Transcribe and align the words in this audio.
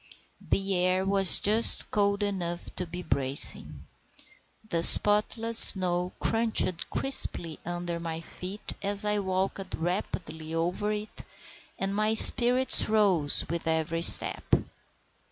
The 0.49 0.73
air 0.77 1.05
was 1.05 1.37
just 1.37 1.91
cold 1.91 2.23
enough 2.23 2.75
to 2.77 2.87
be 2.87 3.03
bracing. 3.03 3.85
The 4.67 4.81
spotless 4.81 5.59
snow 5.59 6.11
crunched 6.19 6.89
crisply 6.89 7.59
under 7.67 7.99
my 7.99 8.19
feet 8.19 8.73
as 8.81 9.05
I 9.05 9.19
walked 9.19 9.75
rapidly 9.75 10.55
over 10.55 10.91
it, 10.91 11.21
and 11.77 11.93
my 11.93 12.15
spirits 12.15 12.89
rose 12.89 13.47
with 13.47 13.67
every 13.67 14.01
step. 14.01 14.43